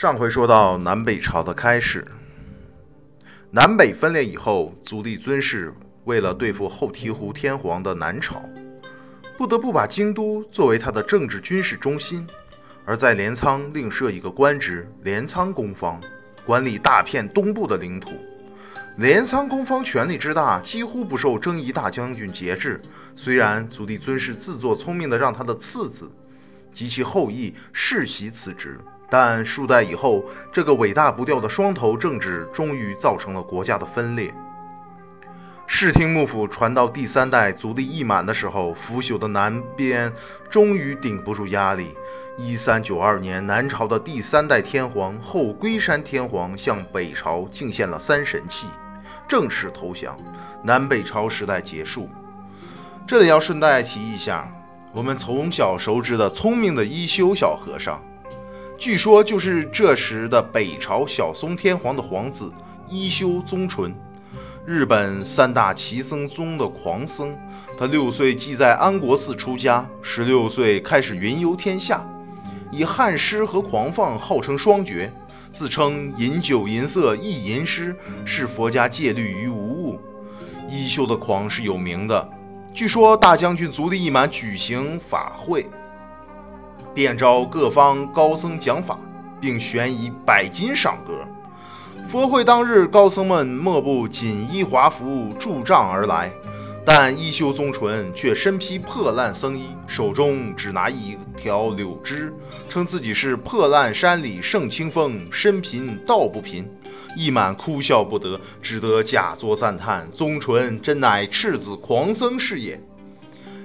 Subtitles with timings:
[0.00, 2.06] 上回说到南北朝的开始，
[3.50, 5.74] 南北分裂以后，足利尊氏
[6.04, 8.40] 为了对付后醍醐天皇的南朝，
[9.36, 12.24] 不得不把京都作为他的政治军事中心，
[12.84, 16.00] 而在镰仓另设一个官职——镰仓公方，
[16.46, 18.12] 管理大片东部的领土。
[18.98, 22.80] 镰仓公方权力之大，几乎不受征夷大将军节制。
[23.16, 26.08] 虽然足利尊氏自作聪明的让他的次子
[26.72, 28.78] 及其后裔世袭此职。
[29.10, 34.34] 但数代以后，这个尾大不掉的双头政治终于造成了国家的分裂。
[35.66, 40.10] 室町幕府传到第三代足利义满的时候，腐朽的南边
[40.48, 41.94] 终于顶不住压力。
[42.38, 48.66] 一三九二年，南朝的第三代天皇后龟山天皇向北朝敬献了三神器，
[49.26, 50.18] 正式投降，
[50.62, 52.08] 南北朝时代结束。
[53.06, 54.50] 这里要顺带提一下，
[54.92, 58.00] 我们从小熟知的聪明的一休小和尚。
[58.78, 62.48] 据说就是这时的北朝小松天皇的皇子
[62.88, 63.92] 一休宗纯，
[64.64, 67.36] 日本三大奇僧宗的狂僧。
[67.76, 72.06] 他六岁即在安国寺出家，十六岁开始云游天下，
[72.70, 75.12] 以汉诗和狂放号称双绝，
[75.50, 80.00] 自称饮酒吟色亦吟诗，视佛家戒律于无物。
[80.70, 82.28] 一休的狂是有名的，
[82.72, 85.66] 据说大将军足利义满举行法会。
[86.98, 88.98] 便召各方高僧讲法，
[89.40, 91.12] 并悬以百金赏格。
[92.08, 96.32] 佛会当日，高僧们莫不锦衣华服，助帐而来。
[96.84, 102.34] 但一休宗纯却身披破烂僧衣，手中只拿一条柳枝，
[102.68, 106.68] 称自己是破烂山里圣清风，身贫道不贫。
[107.14, 112.82] 一满哭笑不得，只得假作赞叹：“宗纯真乃赤子狂僧是也。”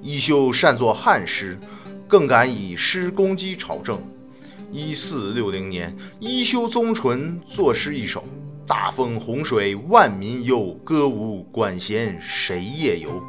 [0.00, 1.58] 一休善作汉诗。
[2.08, 4.00] 更敢以诗攻击朝政。
[4.72, 8.24] 一四六零年，一休宗纯作诗一首
[8.66, 13.22] ：“大风洪水万民忧，歌舞管弦谁夜游？”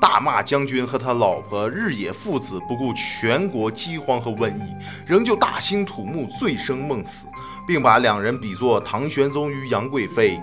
[0.00, 4.74] 大骂将军和他老婆日野父子不顾全国饥荒和瘟疫，
[5.06, 7.26] 仍旧大兴土木，醉生梦死，
[7.66, 10.40] 并把两人比作唐玄宗与杨贵妃，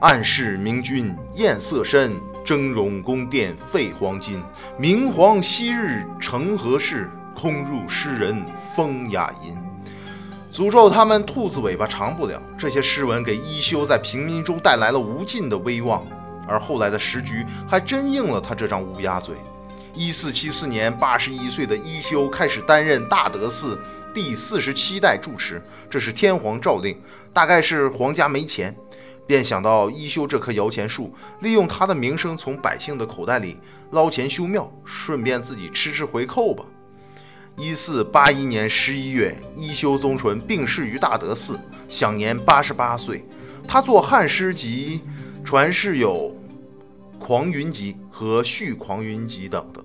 [0.00, 2.12] 暗示明君艳色深。
[2.44, 4.42] 峥嵘宫殿废黄金，
[4.78, 7.10] 明皇昔日成何事？
[7.32, 8.44] 空入诗人
[8.76, 9.56] 风雅吟，
[10.52, 12.42] 诅咒他们兔子尾巴长不了。
[12.58, 16.04] 这些诗文给一休在平民中带来了无尽的威望，
[16.46, 19.36] 而后来的时局还真应了他这张乌鸦嘴。
[19.94, 23.80] 一四七四年，八十一岁的一休开始担任大德寺
[24.12, 27.00] 第四十七代住持，这是天皇诏令，
[27.32, 28.74] 大概是皇家没钱。
[29.30, 33.56] 便想到一休这棵摇钱树，利用他的名声从百姓的口袋里
[33.92, 36.64] 捞钱修庙，顺便自己吃吃回扣吧。
[37.56, 41.56] 一四八一年十一月，一休宗纯病逝于大德寺，
[41.88, 43.24] 享年八十八岁。
[43.68, 45.00] 他作汉诗集，
[45.44, 46.34] 传世有
[47.24, 49.84] 《狂云集》和《续狂云集》等等。